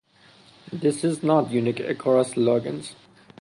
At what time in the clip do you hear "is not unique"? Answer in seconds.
1.03-1.79